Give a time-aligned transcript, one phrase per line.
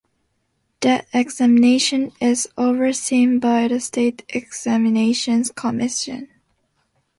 [0.79, 6.27] The Examination is overseen by the State Examinations Commission.